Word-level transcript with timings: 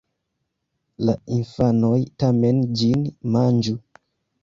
la 1.09 1.15
infanoj 1.35 1.93
tamen 2.25 2.65
ĝin 2.83 3.09
manĝu. 3.39 3.81